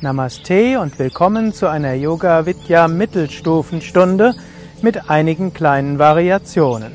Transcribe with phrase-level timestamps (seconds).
[0.00, 4.36] Namaste und willkommen zu einer Yoga Vidya Mittelstufenstunde
[4.80, 6.92] mit einigen kleinen Variationen.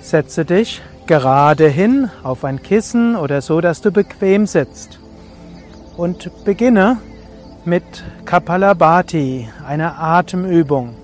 [0.00, 5.00] Setze dich gerade hin auf ein Kissen oder so, dass du bequem sitzt
[5.96, 6.98] und beginne
[7.64, 10.94] mit Kapalabhati, einer Atemübung.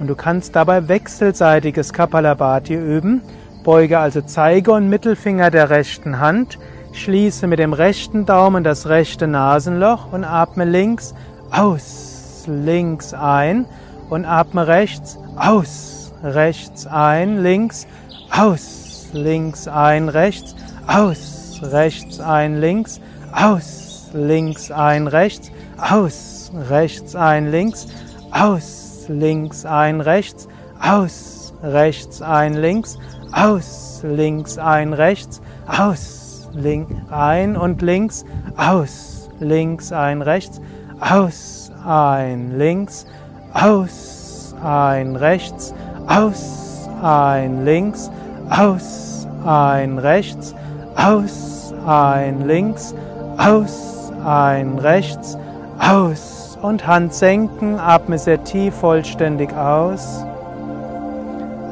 [0.00, 3.20] Und du kannst dabei wechselseitiges Kapalabhati üben.
[3.64, 6.58] Beuge also Zeige und Mittelfinger der rechten Hand
[6.94, 11.12] Schließe mit dem rechten Daumen das rechte Nasenloch und atme links
[11.50, 13.66] aus, links ein
[14.10, 17.88] und atme rechts aus, rechts ein, links
[18.30, 20.54] aus, links ein, rechts
[20.86, 23.00] aus, rechts ein, links
[23.32, 27.88] aus, links ein, rechts aus, rechts ein, links
[28.30, 30.46] aus, links ein, rechts
[30.80, 32.98] aus, rechts ein, links
[33.32, 36.13] aus, links ein, rechts aus
[36.54, 38.24] link, ein und links,
[38.56, 40.60] aus, links, ein, rechts,
[41.00, 43.06] aus, ein, links,
[43.52, 45.74] aus, ein, rechts,
[46.06, 48.10] aus, ein, links,
[48.50, 50.54] aus, ein, rechts,
[50.96, 52.94] aus, ein, links,
[53.36, 55.36] aus, ein, rechts,
[55.78, 60.24] aus und Hand senken, atme sehr tief vollständig aus.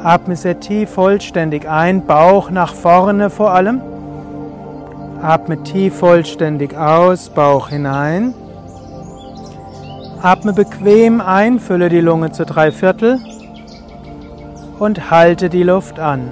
[0.05, 3.81] Atme sehr tief vollständig ein, Bauch nach vorne vor allem.
[5.23, 8.35] Atme tief vollständig aus, Bauch hinein.
[10.21, 13.21] Atme bequem ein, fülle die Lunge zu drei Viertel
[14.81, 16.29] und halte die Luft an.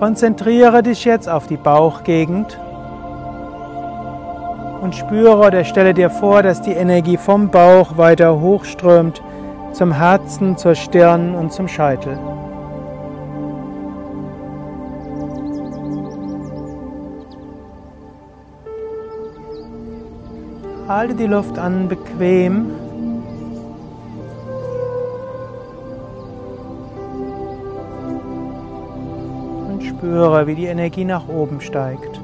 [0.00, 2.58] Konzentriere dich jetzt auf die Bauchgegend
[4.82, 9.22] und spüre oder stelle dir vor, dass die Energie vom Bauch weiter hochströmt
[9.72, 12.18] zum Herzen, zur Stirn und zum Scheitel.
[20.88, 22.70] Halte die Luft an, bequem.
[29.68, 32.22] Und spüre, wie die Energie nach oben steigt.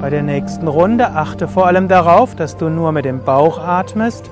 [0.00, 4.28] Bei der nächsten Runde achte vor allem darauf, dass du nur mit dem Bauch atmest.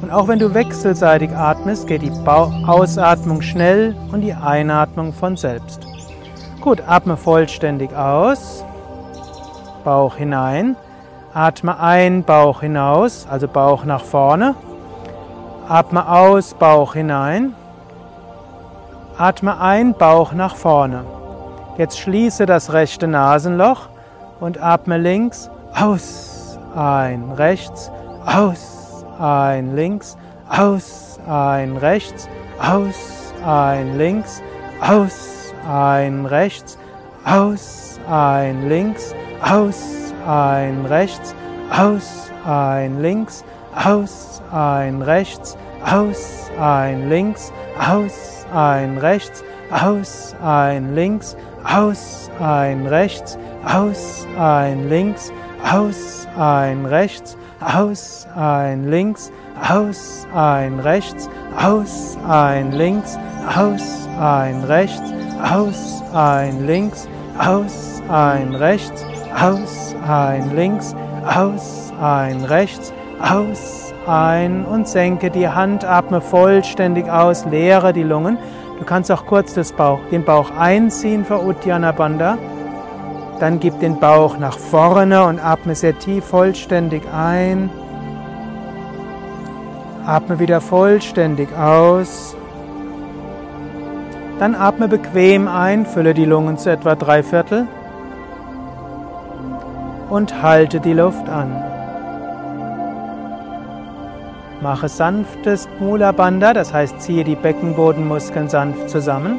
[0.00, 5.86] Und auch wenn du wechselseitig atmest, geht die Ausatmung schnell und die Einatmung von selbst.
[6.62, 8.64] Gut, atme vollständig aus.
[9.84, 10.74] Bauch hinein.
[11.34, 14.54] Atme ein, Bauch hinaus, also Bauch nach vorne.
[15.68, 17.54] Atme aus, Bauch hinein.
[19.18, 21.04] Atme ein, Bauch nach vorne.
[21.76, 23.88] Jetzt schließe das rechte Nasenloch
[24.40, 27.90] und atme links aus, ein, rechts,
[28.24, 30.16] aus, ein, links,
[30.48, 32.28] aus, ein, rechts,
[32.58, 34.42] aus, ein, links,
[34.80, 36.78] aus, ein, rechts,
[37.24, 41.34] aus, ein, links, aus, ein rechts,
[41.70, 43.44] aus, ein links,
[43.74, 51.34] aus, ein rechts, aus, ein links, aus, ein rechts, aus, ein links,
[51.64, 55.32] aus, ein rechts, aus, ein links,
[55.64, 59.32] aus, ein rechts, aus, ein links,
[59.66, 63.18] aus, ein rechts, aus, ein links,
[63.56, 65.12] aus, ein rechts,
[65.42, 69.04] aus, ein links, aus, ein rechts,
[69.40, 70.94] aus, ein links,
[71.24, 78.38] aus, ein rechts, aus, ein und senke die Hand, atme vollständig aus, leere die Lungen.
[78.78, 82.38] Du kannst auch kurz Bauch, den Bauch einziehen für Uddiyana Bandha.
[83.40, 87.70] Dann gib den Bauch nach vorne und atme sehr tief vollständig ein.
[90.06, 92.34] Atme wieder vollständig aus.
[94.38, 97.66] Dann atme bequem ein, fülle die Lungen zu etwa drei Viertel
[100.10, 101.62] und halte die Luft an.
[104.60, 109.38] Mache sanftes Mula Bandha, das heißt ziehe die Beckenbodenmuskeln sanft zusammen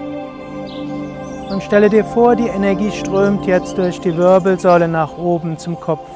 [1.50, 6.08] und stelle dir vor, die Energie strömt jetzt durch die Wirbelsäule nach oben zum Kopf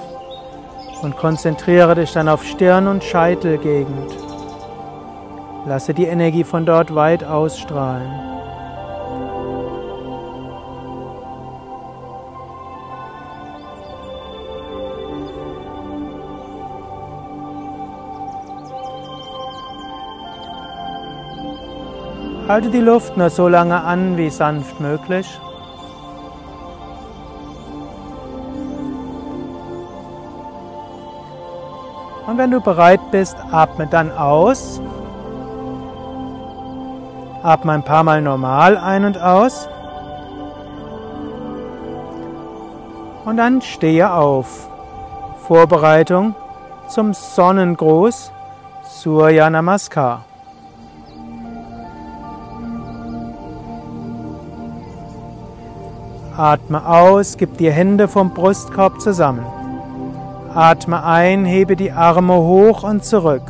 [1.02, 4.16] und konzentriere dich dann auf Stirn- und Scheitelgegend.
[5.66, 8.33] Lasse die Energie von dort weit ausstrahlen.
[22.54, 25.28] Halte die Luft nur so lange an, wie sanft möglich.
[32.28, 34.80] Und wenn du bereit bist, atme dann aus.
[37.42, 39.68] Atme ein paar Mal normal ein und aus.
[43.26, 44.70] Und dann stehe auf.
[45.48, 46.36] Vorbereitung
[46.88, 48.32] zum Sonnengruß
[48.84, 50.26] Surya Namaskar.
[56.36, 59.46] Atme aus, gib die Hände vom Brustkorb zusammen.
[60.56, 63.44] Atme ein, hebe die Arme hoch und zurück.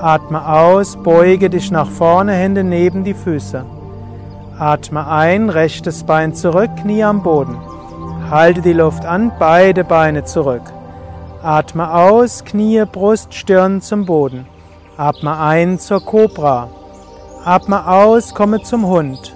[0.00, 3.64] Atme aus, beuge dich nach vorne, Hände neben die Füße.
[4.58, 7.56] Atme ein, rechtes Bein zurück, Knie am Boden.
[8.30, 10.62] Halte die Luft an, beide Beine zurück.
[11.42, 14.46] Atme aus, Knie, Brust, Stirn zum Boden.
[14.96, 16.68] Atme ein zur Kobra.
[17.44, 19.35] Atme aus, komme zum Hund.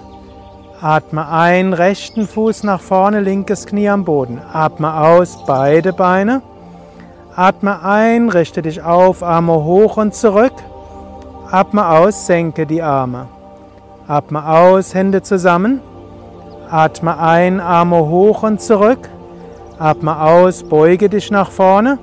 [0.83, 4.41] Atme ein, rechten Fuß nach vorne, linkes Knie am Boden.
[4.51, 6.41] Atme aus, beide Beine.
[7.35, 10.53] Atme ein, richte dich auf, Arme hoch und zurück.
[11.51, 13.27] Atme aus, senke die Arme.
[14.07, 15.81] Atme aus, Hände zusammen.
[16.71, 19.07] Atme ein, Arme hoch und zurück.
[19.77, 21.99] Atme aus, beuge dich nach vorne.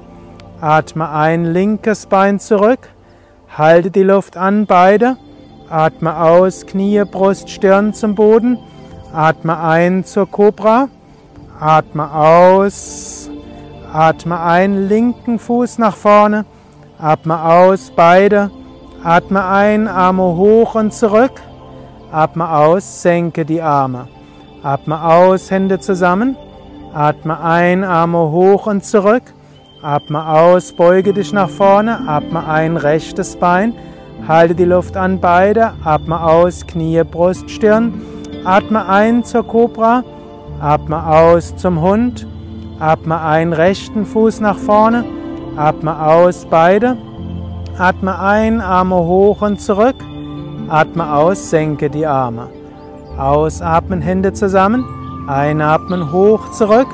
[0.61, 2.91] Atme ein, linkes Bein zurück.
[3.57, 5.17] Halte die Luft an, beide.
[5.71, 8.59] Atme aus, Knie, Brust, Stirn zum Boden.
[9.13, 10.89] Atme ein zur Cobra.
[11.61, 13.29] Atme aus.
[13.93, 16.47] Atme ein, linken Fuß nach vorne.
[16.99, 18.51] Atme aus, beide.
[19.05, 21.43] Atme ein, Arme hoch und zurück.
[22.11, 24.09] Atme aus, senke die Arme.
[24.63, 26.35] Atme aus, Hände zusammen.
[26.95, 29.35] Atme ein, Arme hoch und zurück.
[29.83, 32.09] Atme aus, beuge dich nach vorne.
[32.09, 33.75] Atme ein, rechtes Bein.
[34.27, 35.73] Halte die Luft an, beide.
[35.85, 37.95] Atme aus, Knie, Brust, Stirn.
[38.45, 40.05] Atme ein zur Kobra,
[40.61, 42.27] atme aus zum Hund,
[42.79, 45.05] atme ein rechten Fuß nach vorne,
[45.57, 46.97] atme aus beide,
[47.77, 49.97] atme ein, Arme hoch und zurück,
[50.69, 52.49] atme aus, senke die Arme.
[53.19, 54.85] Ausatmen, Hände zusammen,
[55.29, 56.89] einatmen hoch zurück,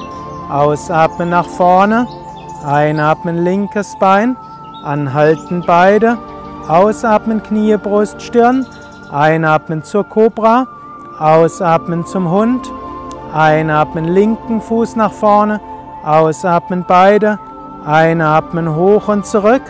[0.50, 2.06] ausatmen nach vorne,
[2.66, 4.36] einatmen linkes Bein,
[4.82, 6.18] anhalten beide,
[6.68, 8.66] ausatmen Knie, Brust, Stirn,
[9.10, 10.66] einatmen zur Kobra,
[11.18, 12.70] Ausatmen zum Hund.
[13.32, 15.60] Einatmen linken Fuß nach vorne.
[16.04, 17.38] Ausatmen beide.
[17.86, 19.62] Einatmen hoch und zurück.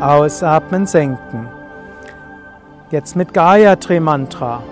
[0.00, 1.48] Ausatmen senken.
[2.90, 4.62] Jetzt mit Gayatri Mantra.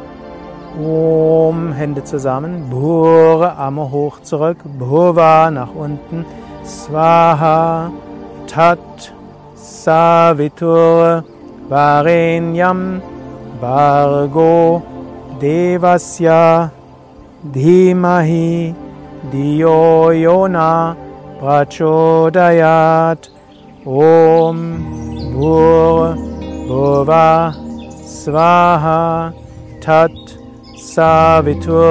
[0.79, 2.71] Om, Hände zusammen.
[2.71, 4.59] Bhura, Arme hoch zurück.
[4.65, 6.25] Bhuva nach unten.
[6.65, 7.91] Swaha,
[8.47, 9.13] Tat,
[9.57, 11.25] Savitur,
[11.71, 12.81] वागेन्यं
[13.63, 14.57] भर्गो
[15.41, 16.35] देवस्य
[17.55, 18.51] धीमहि
[19.33, 19.81] धियो
[20.13, 20.57] यो न
[21.41, 23.29] प्रचोदयात्।
[23.89, 24.63] ॐ
[25.35, 27.11] भूर्भुव
[28.15, 29.03] स्वाहा
[29.87, 30.33] थट्
[30.87, 31.83] साविथु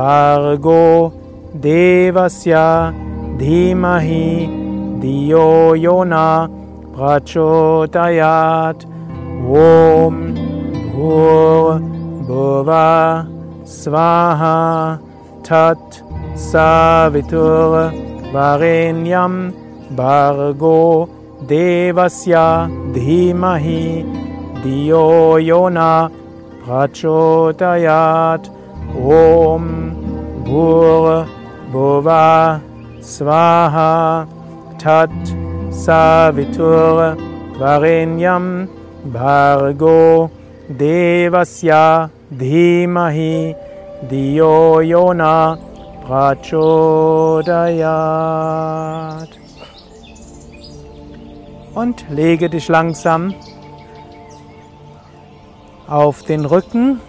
[0.00, 0.82] भर्गो
[1.68, 2.54] देवस्य
[3.44, 4.26] धीमहि
[5.04, 5.48] धियो
[5.84, 6.63] यो न
[6.96, 8.82] प्रचोदयात्।
[9.60, 10.14] ॐ
[10.94, 12.68] भूर्भुव
[13.78, 14.58] स्वाहा
[15.46, 15.96] ठट्
[16.44, 17.34] सवितुर्वरेण्यं
[20.00, 20.80] भर्गो
[21.52, 22.34] देवस्य
[22.98, 23.84] धीमहि।
[24.64, 25.06] धियो
[25.48, 25.78] यो न
[26.66, 28.50] प्रचोदयात्।
[29.18, 29.64] ॐ
[30.48, 32.08] भूर्भुव
[33.14, 33.90] स्वाहा
[34.82, 35.26] ठत्
[35.74, 37.16] Savitur
[37.58, 38.68] Varenyam
[39.12, 40.30] Bargo
[40.70, 43.54] Devasya Dhimahi
[44.08, 44.80] Diyo
[46.06, 47.80] Prachodayat.
[51.74, 53.34] Und lege dich langsam
[55.88, 57.00] auf den Rücken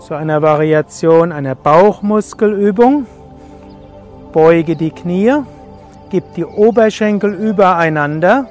[0.00, 3.06] zu einer Variation einer Bauchmuskelübung.
[4.32, 5.32] Beuge die Knie,
[6.10, 8.46] gib die Oberschenkel übereinander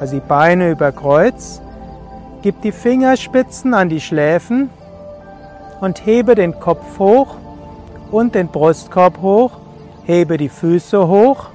[0.00, 1.60] also die Beine über Kreuz.
[2.40, 4.70] Gib die Fingerspitzen an die Schläfen
[5.82, 7.36] und hebe den Kopf hoch
[8.10, 9.52] und den Brustkorb hoch.
[10.04, 11.50] Hebe die Füße hoch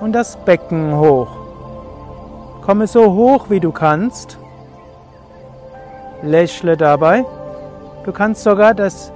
[0.00, 1.28] und das Becken hoch.
[2.62, 4.36] Komme so hoch wie du kannst.
[6.22, 7.24] Lächle dabei.
[8.04, 9.12] Du kannst sogar das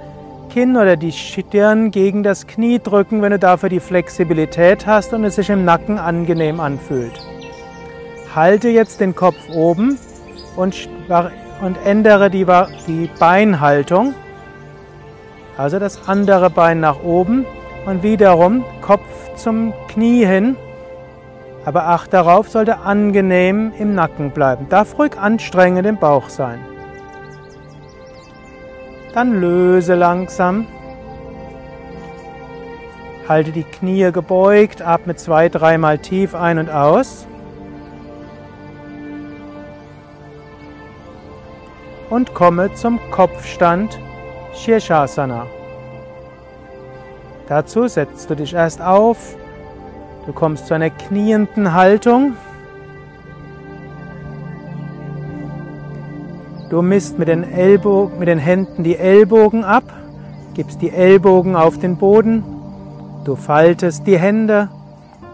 [0.53, 5.23] Kinn oder die Stirn gegen das Knie drücken, wenn du dafür die Flexibilität hast und
[5.23, 7.13] es sich im Nacken angenehm anfühlt.
[8.35, 9.97] Halte jetzt den Kopf oben
[10.57, 10.89] und,
[11.61, 12.45] und ändere die,
[12.85, 14.13] die Beinhaltung.
[15.57, 17.45] Also das andere Bein nach oben
[17.85, 20.57] und wiederum Kopf zum Knie hin.
[21.63, 24.67] Aber acht darauf, sollte angenehm im Nacken bleiben.
[24.67, 26.59] Darf ruhig anstrengend im Bauch sein.
[29.13, 30.67] Dann löse langsam.
[33.27, 37.25] Halte die Knie gebeugt, atme zwei, dreimal tief ein und aus.
[42.09, 43.97] Und komme zum Kopfstand
[44.53, 45.45] Shirshasana.
[47.47, 49.35] Dazu setzt du dich erst auf,
[50.25, 52.35] du kommst zu einer knienden Haltung.
[56.71, 59.83] Du misst mit den, Ellbogen, mit den Händen die Ellbogen ab,
[60.53, 62.45] gibst die Ellbogen auf den Boden,
[63.25, 64.69] du faltest die Hände,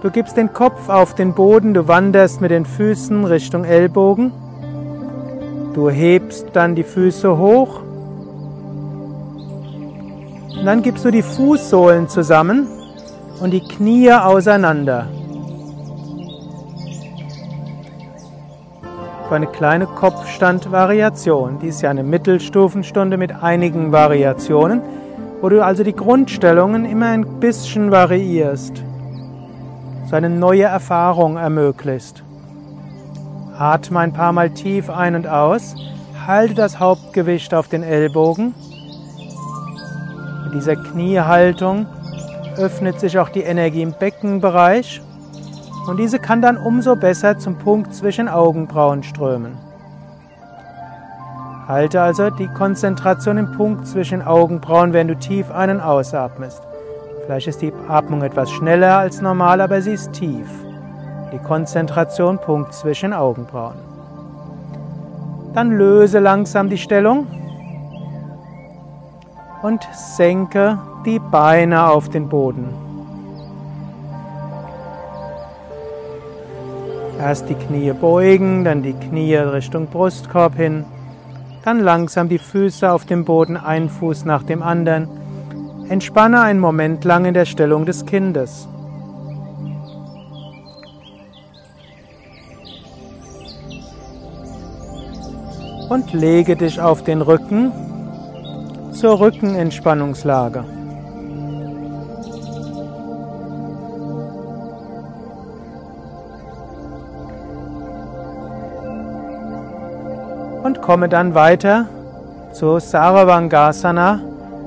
[0.01, 4.32] du gibst den Kopf auf den Boden, du wanderst mit den Füßen Richtung Ellbogen,
[5.75, 7.82] du hebst dann die Füße hoch.
[10.58, 12.65] Und dann gibst du die Fußsohlen zusammen
[13.39, 15.06] und die Knie auseinander.
[19.28, 21.60] Für eine kleine Kopfstandvariation.
[21.60, 24.82] Dies ist ja eine Mittelstufenstunde mit einigen Variationen,
[25.42, 28.84] wo du also die Grundstellungen immer ein bisschen variierst,
[30.10, 32.24] so eine neue Erfahrung ermöglicht.
[33.58, 35.76] Atme ein paar Mal tief ein und aus,
[36.26, 38.54] halte das Hauptgewicht auf den Ellbogen
[40.48, 41.88] mit dieser Kniehaltung
[42.56, 45.02] öffnet sich auch die Energie im Beckenbereich
[45.88, 49.58] und diese kann dann umso besser zum Punkt zwischen Augenbrauen strömen.
[51.67, 56.62] Halte also die Konzentration im Punkt zwischen Augenbrauen, wenn du tief ein- und ausatmest.
[57.25, 60.48] Vielleicht ist die Atmung etwas schneller als normal, aber sie ist tief.
[61.34, 63.75] Die Konzentration Punkt zwischen Augenbrauen.
[65.53, 67.27] Dann löse langsam die Stellung
[69.62, 72.87] und senke die Beine auf den Boden.
[77.20, 80.86] Erst die Knie beugen, dann die Knie Richtung Brustkorb hin,
[81.66, 85.08] dann langsam die Füße auf dem Boden, ein Fuß nach dem anderen.
[85.90, 88.68] Entspanne einen Moment lang in der Stellung des Kindes.
[95.90, 97.72] Und lege dich auf den Rücken
[98.92, 100.77] zur Rückenentspannungslage.
[110.68, 111.86] Und komme dann weiter
[112.52, 114.20] zu Sarvangasana,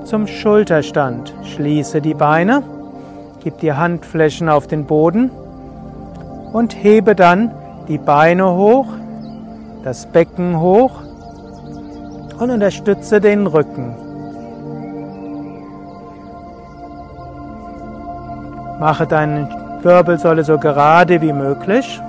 [0.05, 1.35] zum Schulterstand.
[1.45, 2.63] Schließe die Beine,
[3.45, 5.31] gib die Handflächen auf den Boden
[6.55, 7.51] und hebe dann
[7.87, 8.87] die Beine hoch,
[9.85, 11.03] das Becken hoch
[12.39, 13.95] und unterstütze den Rücken.
[18.81, 19.51] Mache deine
[19.83, 22.01] Wirbelsäule so gerade wie möglich.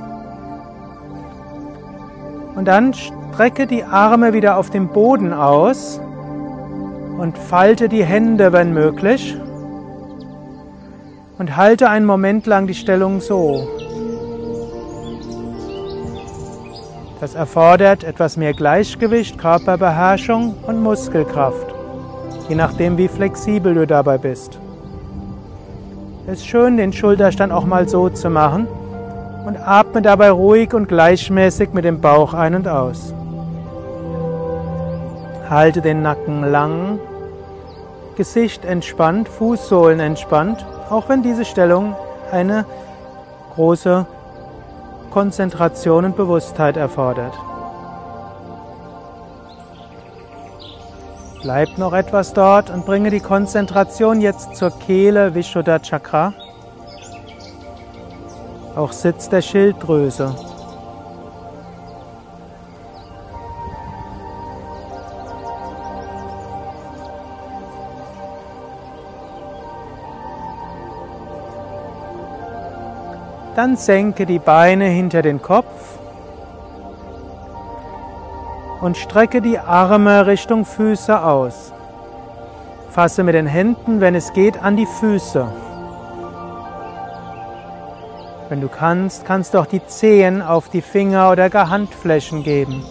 [2.56, 2.94] Und dann
[3.34, 6.02] strecke die Arme wieder auf dem Boden aus
[7.18, 9.38] und falte die Hände, wenn möglich.
[11.38, 13.68] Und halte einen Moment lang die Stellung so.
[17.20, 21.74] Das erfordert etwas mehr Gleichgewicht, Körperbeherrschung und Muskelkraft,
[22.50, 24.60] je nachdem, wie flexibel du dabei bist.
[26.28, 28.68] Es ist schön, den Schulterstand auch mal so zu machen
[29.46, 33.14] und atme dabei ruhig und gleichmäßig mit dem Bauch ein und aus.
[35.52, 36.98] Halte den Nacken lang,
[38.16, 41.94] Gesicht entspannt, Fußsohlen entspannt, auch wenn diese Stellung
[42.32, 42.64] eine
[43.56, 44.06] große
[45.10, 47.34] Konzentration und Bewusstheit erfordert.
[51.42, 56.34] Bleib noch etwas dort und bringe die Konzentration jetzt zur Kehle Vishuddha Chakra,
[58.78, 60.34] auch Sitz der Schilddrüse.
[73.56, 76.00] Dann senke die Beine hinter den Kopf
[78.80, 81.74] und strecke die Arme Richtung Füße aus.
[82.90, 85.48] Fasse mit den Händen, wenn es geht, an die Füße.
[88.50, 92.84] Wenn du kannst, kannst du auch die Zehen auf die Finger oder gar Handflächen geben.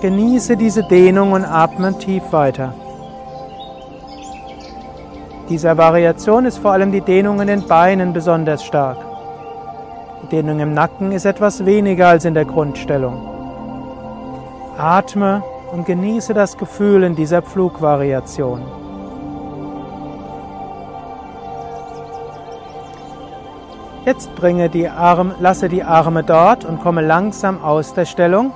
[0.00, 2.74] Genieße diese Dehnung und atme tief weiter.
[5.48, 9.05] Dieser Variation ist vor allem die Dehnung in den Beinen besonders stark.
[10.30, 13.20] Dehnung im Nacken ist etwas weniger als in der Grundstellung.
[14.76, 15.42] Atme
[15.72, 18.62] und genieße das Gefühl in dieser Pflugvariation.
[24.04, 28.52] Jetzt bringe die Arme, lasse die Arme dort und komme langsam aus der Stellung.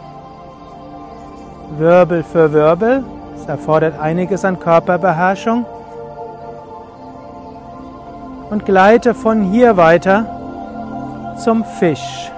[1.79, 3.05] Wirbel für Wirbel,
[3.51, 5.67] erfordert einiges an Körperbeherrschung.
[8.51, 10.40] Und gleite von hier weiter
[11.41, 12.31] zum Fisch.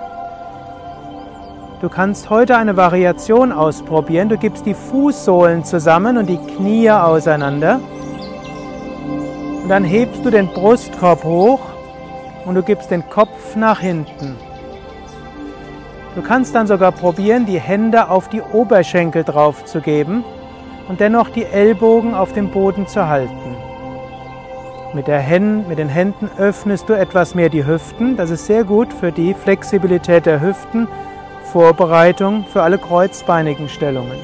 [1.80, 4.28] Du kannst heute eine Variation ausprobieren.
[4.28, 7.80] Du gibst die Fußsohlen zusammen und die Knie auseinander.
[9.62, 11.60] Und dann hebst du den Brustkorb hoch
[12.46, 14.36] und du gibst den Kopf nach hinten.
[16.14, 20.24] Du kannst dann sogar probieren, die Hände auf die Oberschenkel drauf zu geben
[20.88, 23.41] und dennoch die Ellbogen auf dem Boden zu halten.
[24.94, 28.18] Mit, Händen, mit, den Händen öffnest du etwas mehr die Hüften.
[28.18, 30.86] Das ist sehr gut für die Flexibilität der Hüften
[31.52, 34.18] Vorbereitung für alle kreuzbeinigen Stellungen.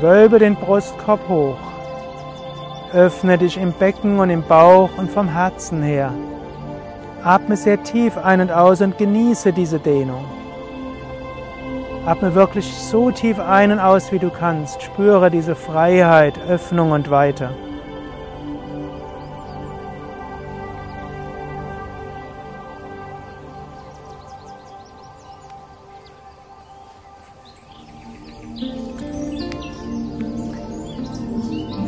[0.00, 1.56] Wölbe den Brustkorb hoch.
[2.92, 6.12] Öffne dich im Becken und im Bauch und vom Herzen her.
[7.22, 10.24] Atme sehr tief ein und aus und genieße diese Dehnung.
[12.06, 14.82] Atme wirklich so tief ein und aus, wie du kannst.
[14.82, 17.50] Spüre diese Freiheit, Öffnung und Weite.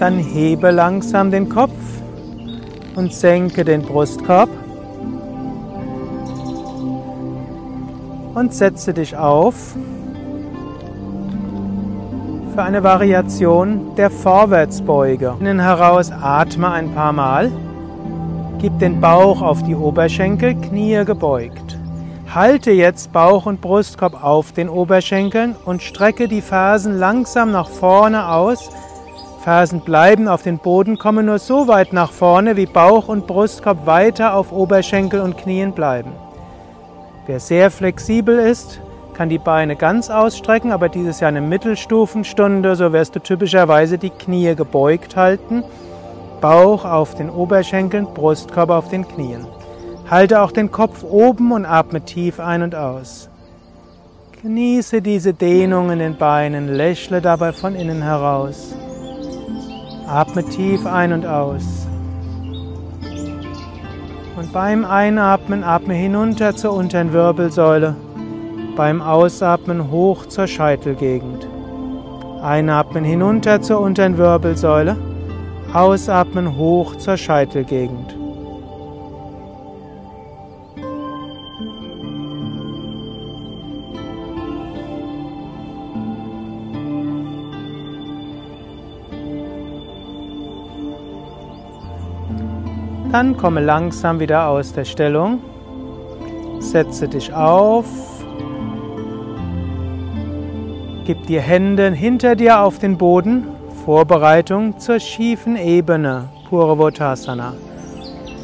[0.01, 1.71] Dann hebe langsam den Kopf
[2.97, 4.49] und senke den Brustkorb.
[8.35, 9.75] Und setze dich auf
[12.55, 15.37] für eine Variation der Vorwärtsbeuge.
[15.39, 17.53] Innen heraus atme ein paar Mal.
[18.59, 21.79] Gib den Bauch auf die Oberschenkel, Knie gebeugt.
[22.35, 28.29] Halte jetzt Bauch und Brustkorb auf den Oberschenkeln und strecke die Fersen langsam nach vorne
[28.29, 28.71] aus,
[29.43, 33.87] Fersen bleiben auf den Boden, kommen nur so weit nach vorne, wie Bauch und Brustkorb
[33.87, 36.13] weiter auf Oberschenkel und Knien bleiben.
[37.27, 38.81] Wer sehr flexibel ist,
[39.15, 44.11] kann die Beine ganz ausstrecken, aber dieses Jahr eine Mittelstufenstunde, so wirst du typischerweise die
[44.11, 45.65] Knie gebeugt halten,
[46.43, 49.47] Bauch auf den Oberschenkeln, Brustkorb auf den Knien.
[50.11, 53.31] Halte auch den Kopf oben und atme tief ein und aus.
[54.43, 58.75] Genieße diese Dehnung in den Beinen, lächle dabei von innen heraus.
[60.13, 61.87] Atme tief ein und aus.
[64.37, 67.95] Und beim Einatmen atme hinunter zur unteren Wirbelsäule.
[68.75, 71.47] Beim Ausatmen hoch zur Scheitelgegend.
[72.43, 74.97] Einatmen hinunter zur unteren Wirbelsäule.
[75.73, 78.20] Ausatmen hoch zur Scheitelgegend.
[93.13, 95.41] Dann komme langsam wieder aus der Stellung.
[96.61, 97.87] Setze dich auf.
[101.05, 103.49] Gib die Hände hinter dir auf den Boden.
[103.85, 107.55] Vorbereitung zur schiefen Ebene, Purvottasana.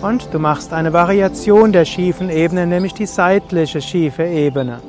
[0.03, 4.81] Und du machst eine Variation der schiefen Ebene, nämlich die seitliche schiefe Ebene.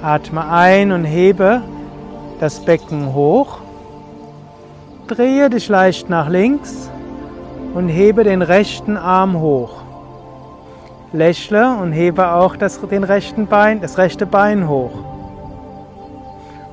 [0.00, 1.60] Atme ein und hebe
[2.38, 3.58] das Becken hoch.
[5.06, 6.89] Drehe dich leicht nach links
[7.74, 9.82] und hebe den rechten Arm hoch.
[11.12, 14.92] Lächle und hebe auch das, den rechten Bein, das rechte Bein hoch.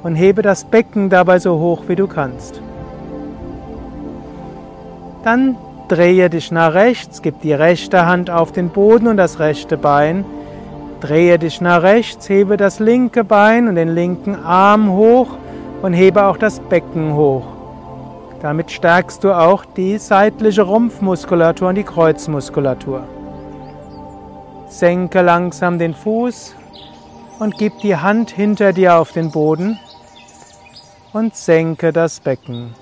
[0.03, 2.61] Und hebe das Becken dabei so hoch, wie du kannst.
[5.23, 5.55] Dann
[5.87, 10.23] drehe dich nach rechts, gib die rechte Hand auf den Boden und das rechte Bein.
[11.01, 15.37] Drehe dich nach rechts, hebe das linke Bein und den linken Arm hoch
[15.81, 17.56] und hebe auch das Becken hoch.
[18.41, 23.03] Damit stärkst du auch die seitliche Rumpfmuskulatur und die Kreuzmuskulatur.
[24.69, 26.53] Senke langsam den Fuß
[27.39, 29.79] und gib die Hand hinter dir auf den Boden
[31.13, 32.75] und senke das Becken.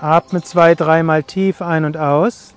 [0.00, 2.52] Atme zwei, dreimal tief ein und aus.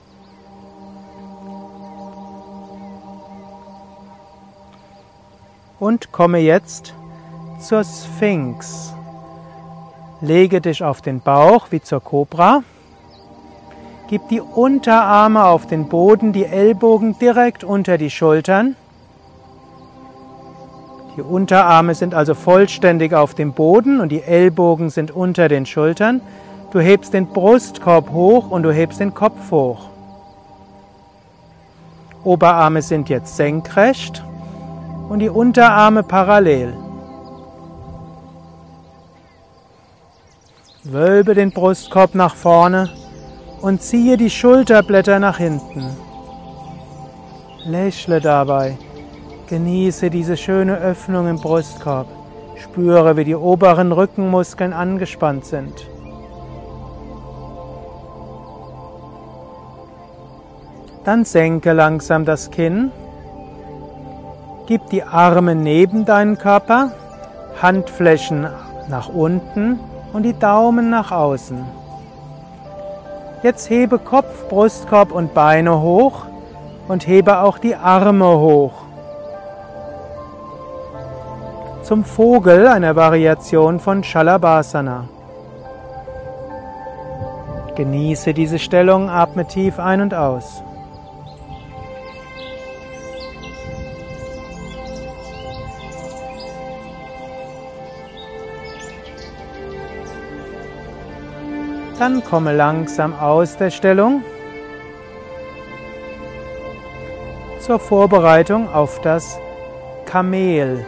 [5.80, 6.96] Und komme jetzt
[7.60, 8.97] zur Sphinx.
[10.22, 12.64] Lege dich auf den Bauch wie zur Kobra.
[14.08, 18.76] Gib die Unterarme auf den Boden, die Ellbogen direkt unter die Schultern.
[21.16, 26.22] Die Unterarme sind also vollständig auf dem Boden und die Ellbogen sind unter den Schultern.
[26.72, 29.90] Du hebst den Brustkorb hoch und du hebst den Kopf hoch.
[32.24, 34.24] Oberarme sind jetzt senkrecht
[35.10, 36.74] und die Unterarme parallel.
[40.90, 42.90] Wölbe den Brustkorb nach vorne
[43.62, 45.86] und ziehe die Schulterblätter nach hinten.
[47.66, 48.78] Lächle dabei.
[49.50, 52.08] Genieße diese schöne Öffnung im Brustkorb.
[52.56, 55.74] Spüre, wie die oberen Rückenmuskeln angespannt sind.
[61.04, 62.92] Dann senke langsam das Kinn.
[64.68, 66.92] Gib die Arme neben deinen Körper,
[67.62, 68.48] Handflächen
[68.90, 69.80] nach unten
[70.18, 71.64] und die Daumen nach außen.
[73.44, 76.26] Jetzt hebe Kopf, Brustkorb und Beine hoch
[76.88, 78.74] und hebe auch die Arme hoch.
[81.84, 85.04] Zum Vogel, einer Variation von Shalabhasana.
[87.76, 90.64] Genieße diese Stellung, atme tief ein und aus.
[102.00, 104.24] Dann komme langsam aus der Stellung
[107.60, 109.40] zur Vorbereitung auf das
[110.06, 110.86] Kamel.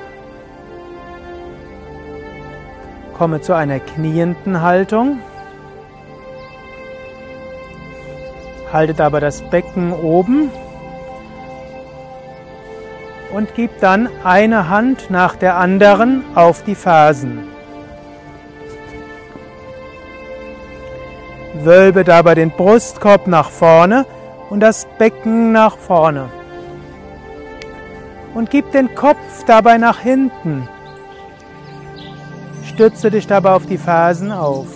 [3.18, 5.20] Komme zu einer knienden Haltung.
[8.72, 10.52] Halte dabei das Becken oben
[13.34, 17.59] und gib dann eine Hand nach der anderen auf die Fersen.
[21.66, 24.06] Wölbe dabei den Brustkorb nach vorne
[24.50, 26.30] und das Becken nach vorne.
[28.34, 30.68] Und gib den Kopf dabei nach hinten.
[32.66, 34.68] Stütze dich dabei auf die Fersen auf.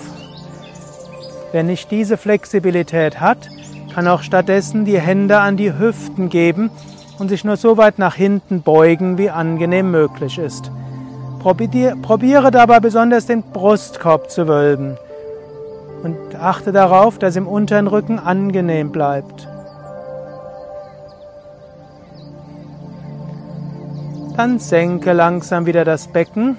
[1.52, 3.50] Wer nicht diese Flexibilität hat,
[3.94, 6.72] kann auch stattdessen die Hände an die Hüften geben
[7.20, 10.72] und sich nur so weit nach hinten beugen, wie angenehm möglich ist.
[11.40, 14.98] Probiere dabei besonders den Brustkorb zu wölben
[16.04, 19.48] und achte darauf, dass im unteren Rücken angenehm bleibt.
[24.36, 26.58] Dann senke langsam wieder das Becken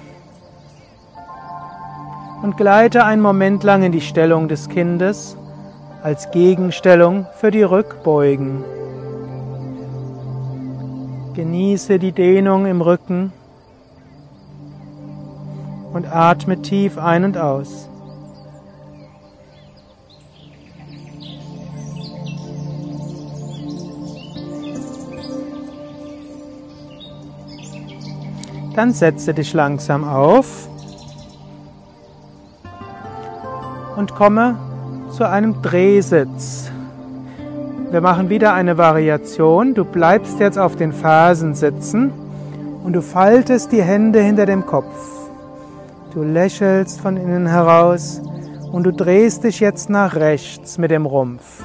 [2.41, 5.37] und gleite einen Moment lang in die Stellung des Kindes
[6.01, 8.63] als Gegenstellung für die Rückbeugen.
[11.33, 13.33] Genieße die Dehnung im Rücken
[15.91, 17.89] und atme tief ein und aus.
[28.75, 30.67] Dann setze dich langsam auf
[33.95, 34.57] und komme
[35.11, 36.69] zu einem Drehsitz.
[37.89, 39.73] Wir machen wieder eine Variation.
[39.73, 42.11] Du bleibst jetzt auf den Fersen sitzen
[42.83, 44.93] und du faltest die Hände hinter dem Kopf.
[46.13, 48.21] Du lächelst von innen heraus
[48.73, 51.63] und du drehst dich jetzt nach rechts mit dem Rumpf.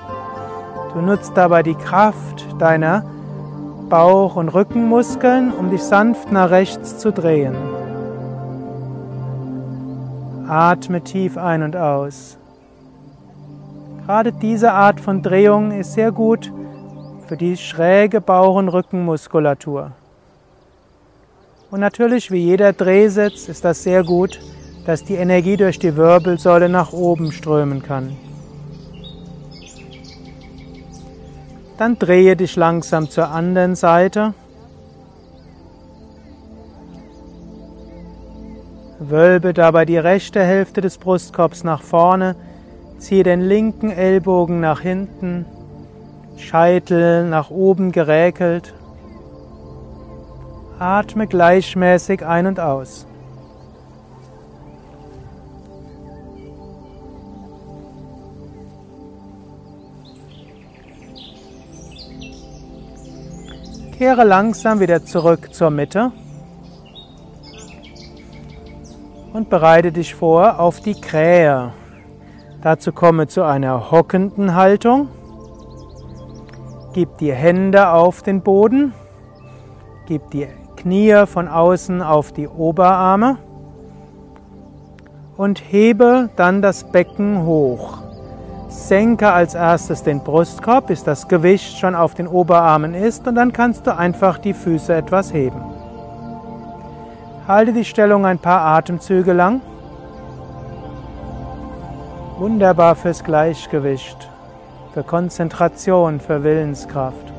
[0.94, 3.04] Du nutzt dabei die Kraft deiner
[3.90, 7.54] Bauch- und Rückenmuskeln, um dich sanft nach rechts zu drehen.
[10.48, 12.38] Atme tief ein und aus.
[14.06, 16.50] Gerade diese Art von Drehung ist sehr gut
[17.26, 19.92] für die schräge Bauch- und Rückenmuskulatur.
[21.70, 24.40] Und natürlich, wie jeder Drehsitz, ist das sehr gut,
[24.86, 28.16] dass die Energie durch die Wirbelsäule nach oben strömen kann.
[31.80, 34.34] Dann drehe dich langsam zur anderen Seite.
[38.98, 42.36] Wölbe dabei die rechte Hälfte des Brustkorbs nach vorne,
[42.98, 45.46] ziehe den linken Ellbogen nach hinten,
[46.36, 48.74] Scheitel nach oben geräkelt.
[50.78, 53.06] Atme gleichmäßig ein und aus.
[64.00, 66.10] Kehre langsam wieder zurück zur Mitte
[69.34, 71.74] und bereite dich vor auf die Krähe.
[72.62, 75.08] Dazu komme zu einer hockenden Haltung.
[76.94, 78.94] Gib die Hände auf den Boden.
[80.06, 83.36] Gib die Knie von außen auf die Oberarme
[85.36, 87.99] und hebe dann das Becken hoch.
[88.70, 93.52] Senke als erstes den Brustkorb, bis das Gewicht schon auf den Oberarmen ist und dann
[93.52, 95.60] kannst du einfach die Füße etwas heben.
[97.48, 99.60] Halte die Stellung ein paar Atemzüge lang.
[102.38, 104.28] Wunderbar fürs Gleichgewicht,
[104.94, 107.32] für Konzentration, für Willenskraft.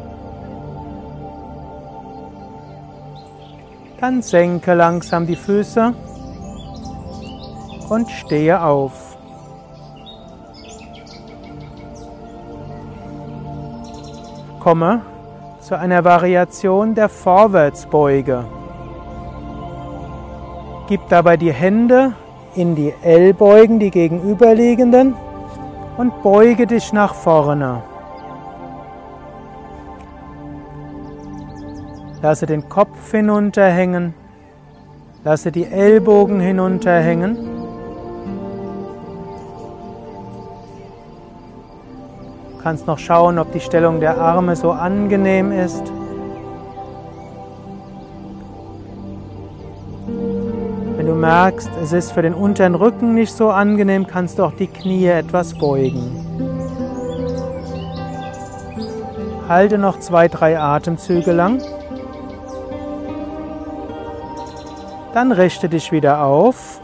[4.02, 5.94] Dann senke langsam die Füße
[7.88, 9.11] und stehe auf.
[14.62, 15.02] Komme
[15.60, 18.46] zu einer Variation der Vorwärtsbeuge.
[20.88, 22.14] Gib dabei die Hände
[22.56, 25.16] in die Ellbeugen, die gegenüberliegenden,
[25.98, 27.84] und beuge dich nach vorne.
[32.22, 34.14] Lasse den Kopf hinunterhängen,
[35.24, 37.61] lasse die Ellbogen hinunterhängen.
[42.62, 45.82] Du kannst noch schauen, ob die Stellung der Arme so angenehm ist.
[50.96, 54.52] Wenn du merkst, es ist für den unteren Rücken nicht so angenehm, kannst du auch
[54.52, 56.24] die Knie etwas beugen.
[59.50, 61.64] Halte noch zwei, drei Atemzüge lang.
[65.16, 66.80] Dann richte dich wieder auf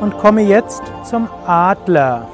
[0.00, 2.26] und komme jetzt zum Adler.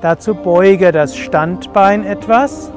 [0.00, 2.70] Dazu beuge das Standbein etwas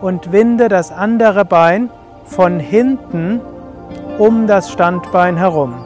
[0.00, 1.90] und winde das andere Bein
[2.24, 3.40] von hinten
[4.18, 5.84] um das Standbein herum.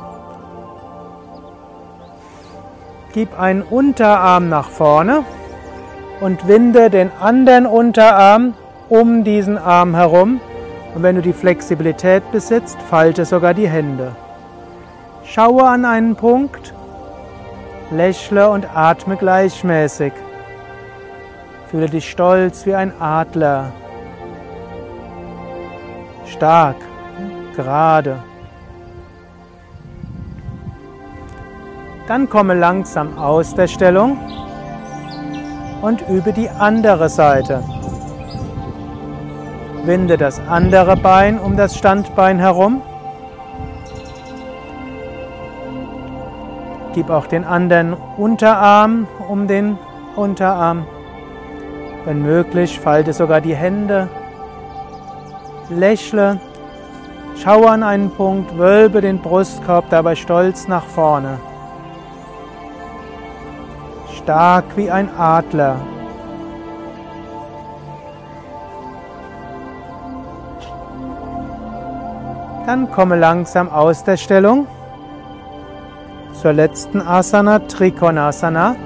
[3.12, 5.22] Gib einen Unterarm nach vorne
[6.20, 8.54] und winde den anderen Unterarm
[8.88, 10.40] um diesen Arm herum.
[10.94, 14.12] Und wenn du die Flexibilität besitzt, falte sogar die Hände.
[15.24, 16.74] Schaue an einen Punkt,
[17.96, 20.12] lächle und atme gleichmäßig.
[21.70, 23.72] Fühle dich stolz wie ein Adler
[26.34, 26.76] stark,
[27.54, 28.18] gerade.
[32.08, 34.18] Dann komme langsam aus der Stellung
[35.80, 37.62] und übe die andere Seite.
[39.84, 42.82] Winde das andere Bein um das Standbein herum.
[46.94, 49.76] Gib auch den anderen Unterarm um den
[50.14, 50.86] Unterarm.
[52.04, 54.08] Wenn möglich, falte sogar die Hände
[55.70, 56.38] lächle,
[57.42, 61.40] schaue an einen Punkt, wölbe den Brustkorb dabei stolz nach vorne.
[64.16, 65.76] Stark wie ein Adler.
[72.66, 74.68] Dann komme langsam aus der Stellung
[76.44, 78.76] zur letzten Asana, Trikonasana.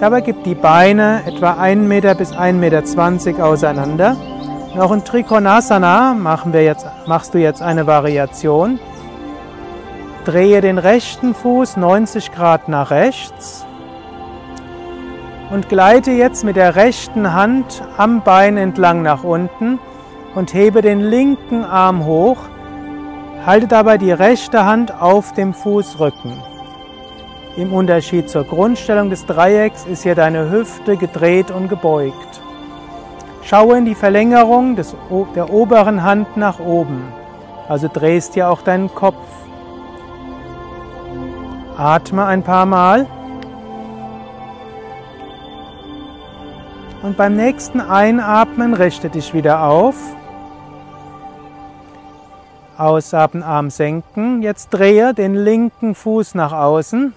[0.00, 4.16] Dabei gib die Beine etwa 1 Meter bis 1,20 Meter auseinander.
[4.74, 8.80] Noch in Trikonasana machen wir jetzt, machst du jetzt eine Variation.
[10.24, 13.66] Drehe den rechten Fuß 90 Grad nach rechts
[15.50, 19.78] und gleite jetzt mit der rechten Hand am Bein entlang nach unten
[20.34, 22.38] und hebe den linken Arm hoch.
[23.48, 26.34] Halte dabei die rechte Hand auf dem Fußrücken.
[27.56, 32.42] Im Unterschied zur Grundstellung des Dreiecks ist hier deine Hüfte gedreht und gebeugt.
[33.42, 34.94] Schaue in die Verlängerung des,
[35.34, 37.02] der oberen Hand nach oben.
[37.70, 39.24] Also drehst dir auch deinen Kopf.
[41.78, 43.06] Atme ein paar Mal.
[47.02, 49.94] Und beim nächsten Einatmen richte dich wieder auf.
[52.78, 54.40] Ausatmen, Arm senken.
[54.42, 57.12] Jetzt drehe den linken Fuß nach außen.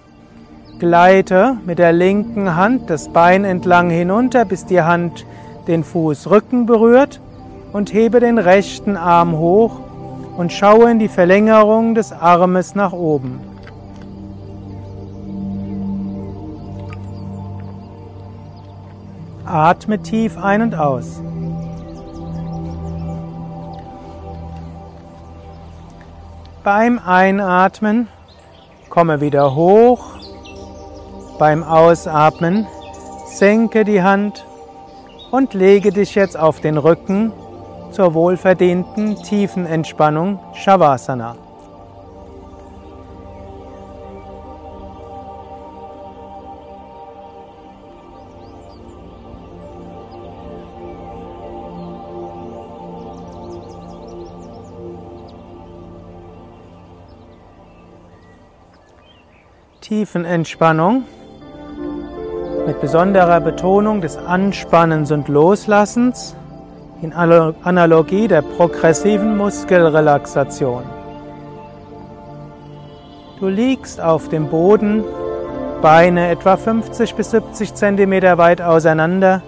[0.78, 5.24] Gleite mit der linken Hand das Bein entlang hinunter, bis die Hand
[5.68, 7.20] den Fußrücken berührt
[7.72, 9.78] und hebe den rechten Arm hoch
[10.36, 13.40] und schaue in die Verlängerung des Armes nach oben.
[19.44, 21.20] Atme tief ein und aus.
[26.64, 28.06] Beim Einatmen
[28.88, 30.04] komme wieder hoch.
[31.36, 32.68] Beim Ausatmen
[33.26, 34.46] senke die Hand
[35.32, 37.32] und lege dich jetzt auf den Rücken
[37.90, 41.34] zur wohlverdienten tiefen Entspannung Shavasana.
[59.92, 61.04] Tiefenentspannung
[62.66, 66.34] mit besonderer Betonung des Anspannens und Loslassens
[67.02, 70.84] in Analogie der progressiven Muskelrelaxation.
[73.38, 75.04] Du liegst auf dem Boden,
[75.82, 79.42] Beine etwa 50 bis 70 Zentimeter weit auseinander,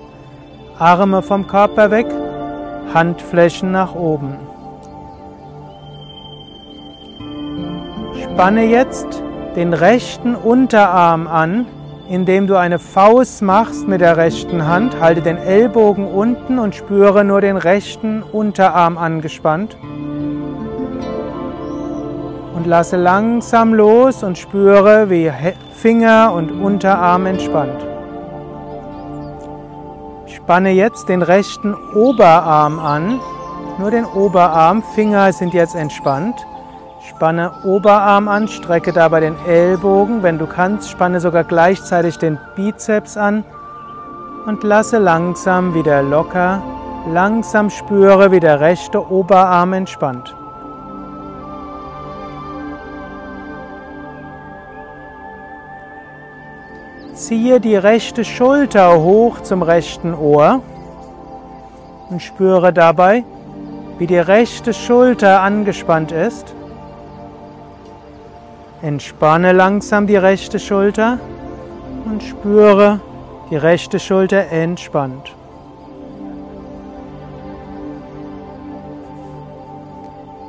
[0.78, 2.09] Arme vom Körper weg,
[2.92, 4.37] Handflächen nach oben.
[8.22, 9.23] Spanne jetzt
[9.56, 11.66] den rechten Unterarm an,
[12.08, 15.00] indem du eine Faust machst mit der rechten Hand.
[15.00, 19.76] Halte den Ellbogen unten und spüre nur den rechten Unterarm angespannt.
[22.54, 25.30] Und lasse langsam los und spüre, wie
[25.74, 27.84] Finger und Unterarm entspannt.
[30.26, 33.20] Spanne jetzt den rechten Oberarm an.
[33.78, 36.36] Nur den Oberarm, Finger sind jetzt entspannt.
[37.14, 40.24] Spanne Oberarm an, strecke dabei den Ellbogen.
[40.24, 43.44] Wenn du kannst, spanne sogar gleichzeitig den Bizeps an
[44.46, 46.61] und lasse langsam wieder locker.
[47.09, 50.35] Langsam spüre, wie der rechte Oberarm entspannt.
[57.14, 60.62] Ziehe die rechte Schulter hoch zum rechten Ohr
[62.11, 63.22] und spüre dabei,
[63.98, 66.57] wie die rechte Schulter angespannt ist.
[68.85, 71.18] Entspanne langsam die rechte Schulter
[72.05, 73.01] und spüre
[73.51, 75.35] die rechte Schulter entspannt.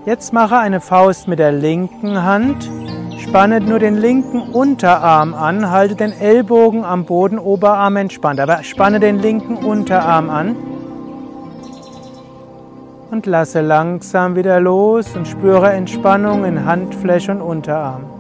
[0.05, 2.69] Jetzt mache eine Faust mit der linken Hand,
[3.19, 8.99] spanne nur den linken Unterarm an, halte den Ellbogen am Boden, Oberarm entspannt, aber spanne
[8.99, 10.57] den linken Unterarm an
[13.11, 18.14] und lasse langsam wieder los und spüre Entspannung in Handfläche und Unterarm.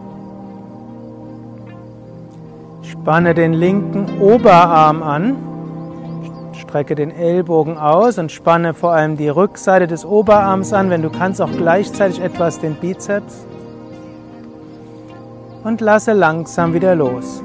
[3.05, 5.37] Spanne den linken Oberarm an,
[6.53, 11.11] strecke den Ellbogen aus und spanne vor allem die Rückseite des Oberarms an, wenn du
[11.11, 13.45] kannst auch gleichzeitig etwas den Bizeps.
[15.63, 17.43] Und lasse langsam wieder los.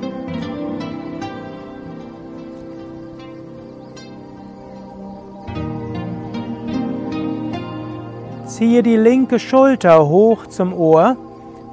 [8.47, 11.19] Ziehe die linke Schulter hoch zum Ohr,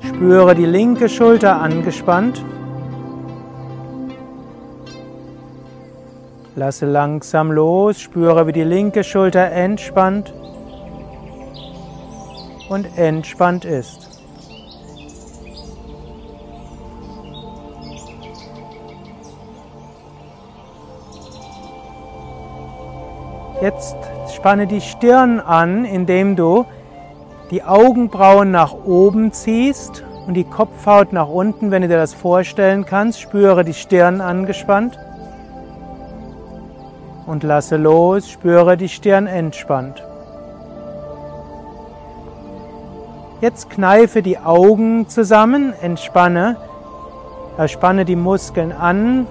[0.01, 2.43] spüre die linke Schulter angespannt
[6.57, 10.33] Lasse langsam los, spüre, wie die linke Schulter entspannt
[12.67, 14.09] und entspannt ist.
[23.61, 23.95] Jetzt
[24.33, 26.65] spanne die Stirn an, indem du
[27.51, 32.83] die Augenbrauen nach oben ziehst und die Kopfhaut nach unten, wenn du dir das vorstellen
[32.83, 33.21] kannst.
[33.21, 34.97] Spüre die Stirn angespannt
[37.27, 40.03] und lasse los, spüre die Stirn entspannt.
[43.41, 46.55] Jetzt kneife die Augen zusammen, entspanne,
[47.57, 49.27] erspanne die Muskeln an,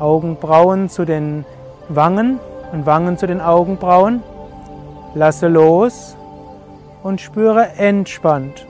[0.00, 1.44] Augenbrauen zu den
[1.88, 2.40] Wangen
[2.72, 4.22] und Wangen zu den Augenbrauen,
[5.14, 6.16] lasse los
[7.02, 8.66] und spüre entspannt.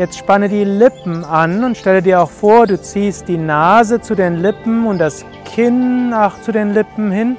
[0.00, 4.14] Jetzt spanne die Lippen an und stelle dir auch vor, du ziehst die Nase zu
[4.14, 7.36] den Lippen und das Kinn auch zu den Lippen hin.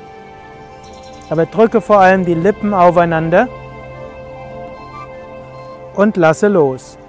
[1.31, 3.47] Aber drücke vor allem die Lippen aufeinander
[5.95, 6.99] und lasse los.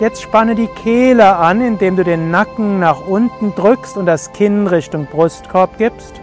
[0.00, 4.66] Jetzt spanne die Kehle an, indem du den Nacken nach unten drückst und das Kinn
[4.66, 6.20] Richtung Brustkorb gibst.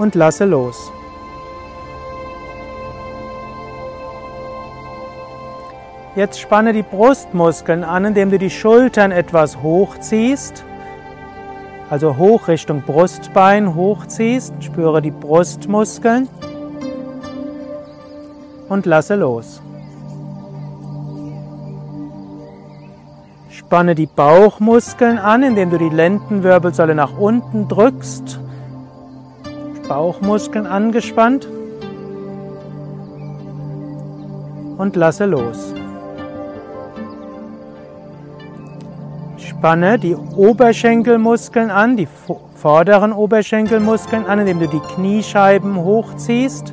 [0.00, 0.90] Und lasse los.
[6.16, 10.64] Jetzt spanne die Brustmuskeln an, indem du die Schultern etwas hochziehst,
[11.90, 16.28] also hoch Richtung Brustbein hochziehst, spüre die Brustmuskeln
[18.68, 19.60] und lasse los.
[23.50, 28.40] Spanne die Bauchmuskeln an, indem du die Lendenwirbelsäule nach unten drückst
[29.90, 31.48] Bauchmuskeln angespannt
[34.78, 35.74] und lasse los.
[39.36, 42.06] Spanne die Oberschenkelmuskeln an, die
[42.54, 46.72] vorderen Oberschenkelmuskeln an, indem du die Kniescheiben hochziehst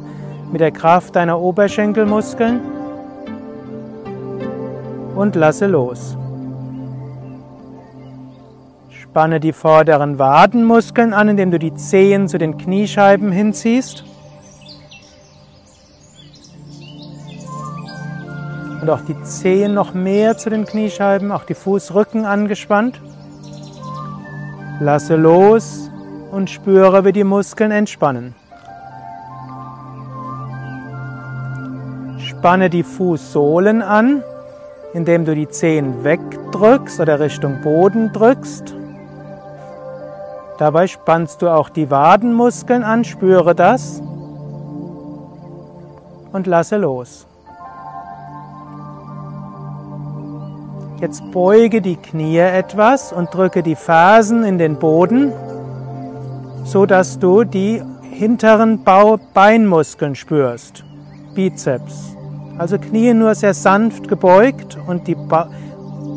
[0.52, 2.62] mit der Kraft deiner Oberschenkelmuskeln
[5.16, 6.17] und lasse los.
[9.18, 14.04] Spanne die vorderen Wadenmuskeln an, indem du die Zehen zu den Kniescheiben hinziehst.
[18.80, 23.02] Und auch die Zehen noch mehr zu den Kniescheiben, auch die Fußrücken angespannt.
[24.80, 25.90] Lasse los
[26.32, 28.36] und spüre, wie die Muskeln entspannen.
[32.20, 34.22] Spanne die Fußsohlen an,
[34.94, 38.76] indem du die Zehen wegdrückst oder Richtung Boden drückst.
[40.58, 44.02] Dabei spannst du auch die Wadenmuskeln an, spüre das
[46.32, 47.28] und lasse los.
[51.00, 55.32] Jetzt beuge die Knie etwas und drücke die Fersen in den Boden,
[56.64, 60.84] so dass du die hinteren Beinmuskeln spürst.
[61.36, 62.16] Bizeps.
[62.58, 65.50] Also Knie nur sehr sanft gebeugt und die ba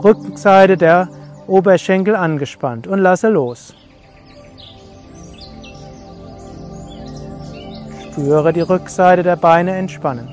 [0.03, 1.09] Rückseite der
[1.47, 3.75] Oberschenkel angespannt und lasse los.
[8.13, 10.29] Spüre die Rückseite der Beine entspannen.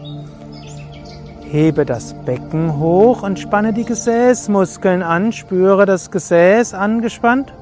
[1.42, 5.32] Hebe das Becken hoch und spanne die Gesäßmuskeln an.
[5.32, 7.54] Spüre das Gesäß angespannt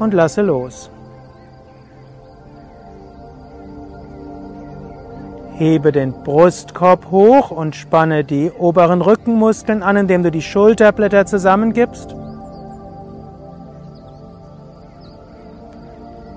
[0.00, 0.90] und lasse los.
[5.54, 12.16] Hebe den Brustkorb hoch und spanne die oberen Rückenmuskeln an, indem du die Schulterblätter zusammengibst.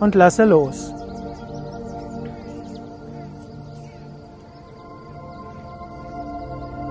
[0.04, 0.94] Und lasse los.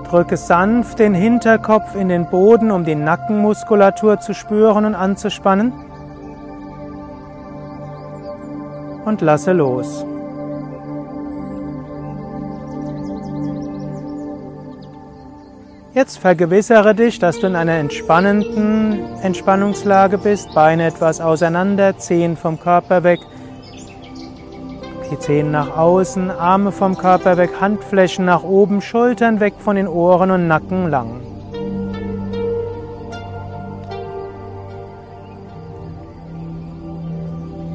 [0.09, 5.73] Drücke sanft den Hinterkopf in den Boden, um die Nackenmuskulatur zu spüren und anzuspannen.
[9.05, 10.03] Und lasse los.
[15.95, 20.51] Jetzt vergewissere dich, dass du in einer entspannenden Entspannungslage bist.
[20.55, 23.19] Beine etwas auseinander, Zehen vom Körper weg,
[25.11, 29.87] die Zehen nach außen, Arme vom Körper weg, Handflächen nach oben, Schultern weg von den
[29.87, 31.21] Ohren und Nacken lang.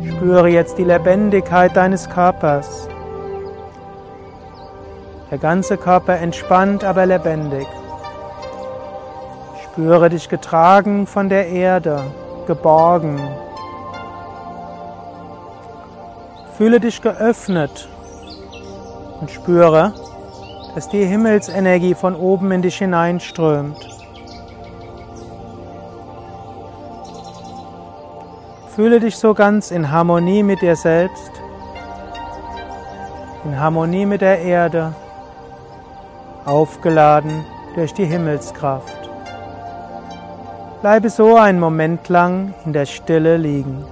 [0.08, 2.88] Spüre jetzt die Lebendigkeit deines Körpers.
[5.30, 7.68] Der ganze Körper entspannt, aber lebendig.
[9.78, 12.02] Spüre dich getragen von der Erde,
[12.48, 13.20] geborgen.
[16.56, 17.88] Fühle dich geöffnet
[19.20, 19.92] und spüre,
[20.74, 23.78] dass die Himmelsenergie von oben in dich hineinströmt.
[28.74, 31.30] Fühle dich so ganz in Harmonie mit dir selbst,
[33.44, 34.92] in Harmonie mit der Erde,
[36.44, 37.44] aufgeladen
[37.76, 38.97] durch die Himmelskraft.
[40.80, 43.84] Bleibe so einen Moment lang in der Stille liegen.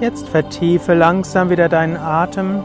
[0.00, 2.64] Jetzt vertiefe langsam wieder deinen Atem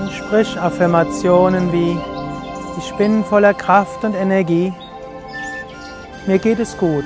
[0.00, 1.94] und sprich Affirmationen wie
[2.78, 4.72] ich bin voller Kraft und Energie.
[6.26, 7.04] Mir geht es gut.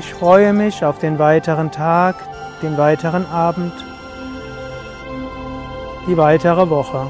[0.00, 2.16] Ich freue mich auf den weiteren Tag,
[2.62, 3.72] den weiteren Abend,
[6.08, 7.06] die weitere Woche.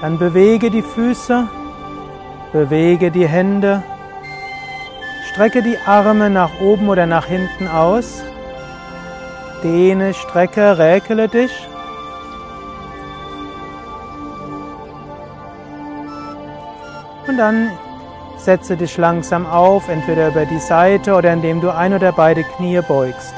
[0.00, 1.48] Dann bewege die Füße,
[2.52, 3.82] bewege die Hände,
[5.34, 8.22] Strecke die Arme nach oben oder nach hinten aus.
[9.64, 11.50] Dehne, strecke, räkele dich.
[17.26, 17.72] Und dann
[18.36, 22.80] setze dich langsam auf, entweder über die Seite oder indem du ein oder beide Knie
[22.86, 23.34] beugst.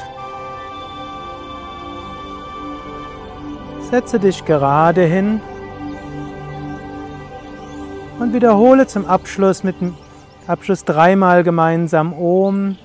[3.89, 5.41] Setze dich gerade hin
[8.19, 9.81] und wiederhole zum Abschluss mit
[10.47, 12.77] Abschluss dreimal gemeinsam Om,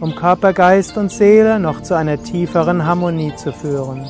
[0.00, 4.06] um Körper, Geist und Seele noch zu einer tieferen Harmonie zu führen.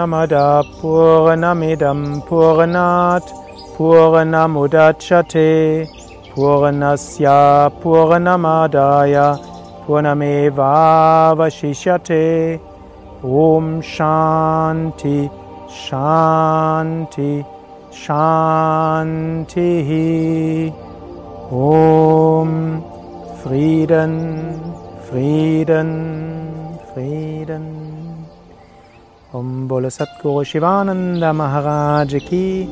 [0.00, 3.26] Purnamada Purnamidam Purnat
[3.76, 5.52] Purnamudachate
[6.32, 9.38] Purnasya Purnamadaya
[9.84, 12.58] Purnameva Vashishyate
[13.22, 15.30] Om Shanti
[15.68, 17.44] Shanti
[17.92, 19.70] Shanti
[21.52, 22.50] Om
[23.42, 24.14] Frieden
[25.10, 25.90] Frieden
[26.94, 28.09] Frieden
[29.32, 32.68] Om Bolo Satguru Shivananda Maharaj Ki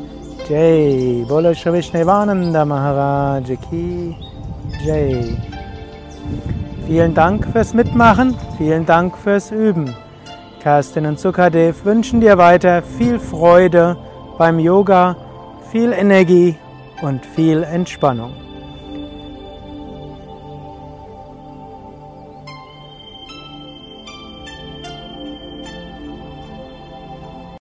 [0.49, 4.17] Jai Bolo Vishnevananda Maharaj Ki
[4.85, 5.39] Jai
[6.89, 9.95] Vielen Dank fürs Mitmachen, vielen Dank fürs Üben.
[10.61, 13.97] Kerstin und Sukadev wünschen dir weiter viel Freude
[14.37, 15.15] beim Yoga,
[15.71, 16.57] viel Energie
[17.03, 18.33] und viel Entspannung.